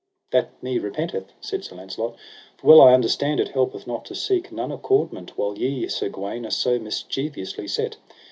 That 0.31 0.63
me 0.63 0.79
repenteth, 0.79 1.31
said 1.41 1.63
Sir 1.63 1.75
Launcelot; 1.75 2.15
for 2.57 2.65
well 2.65 2.81
I 2.81 2.95
understand 2.95 3.39
it 3.39 3.49
helpeth 3.49 3.85
not 3.85 4.03
to 4.05 4.15
seek 4.15 4.51
none 4.51 4.71
accordment 4.71 5.37
while 5.37 5.55
ye, 5.55 5.87
Sir 5.89 6.09
Gawaine, 6.09 6.43
are 6.47 6.49
so 6.49 6.79
mischievously 6.79 7.67
set. 7.67 7.97